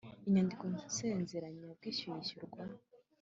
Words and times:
Inyandiko 0.27 0.63
nsezeranyabwishyu 0.73 2.05
yishyurwa 2.15 2.61